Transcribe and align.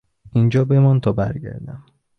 اینجا 0.33 0.65
بمان 0.65 0.99
تا 0.99 1.11
برگردم. 1.11 1.83